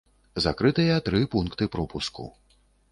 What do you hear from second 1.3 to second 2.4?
пункты пропуску.